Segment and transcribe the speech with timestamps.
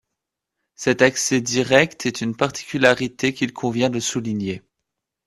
[0.73, 4.63] Cet accès direct est une particularité qu’il convient de souligner.